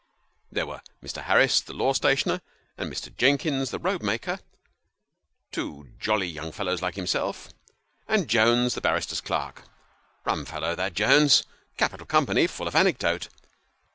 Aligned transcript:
There 0.51 0.65
were 0.65 0.81
Mr. 1.03 1.21
Harris, 1.25 1.61
the 1.61 1.75
law 1.75 1.93
stationer, 1.93 2.41
and 2.75 2.91
Mr. 2.91 3.15
Jennings, 3.15 3.69
the 3.69 3.77
robe 3.77 4.01
maker 4.01 4.39
(two 5.51 5.91
jolly 5.99 6.25
young 6.27 6.51
fellows 6.51 6.81
like 6.81 6.95
himself), 6.95 7.49
and 8.07 8.27
Jones, 8.27 8.73
the 8.73 8.81
barrister's 8.81 9.21
clerk 9.21 9.61
rum 10.25 10.43
fellow 10.45 10.73
that 10.73 10.95
Jones 10.95 11.43
capital 11.77 12.07
company 12.07 12.47
full 12.47 12.67
of 12.67 12.75
anecdote 12.75 13.29